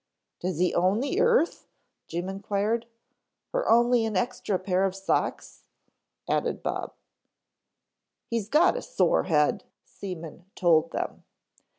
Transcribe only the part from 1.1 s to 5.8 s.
earth?" Jim inquired. "Or only an extra pair of socks?"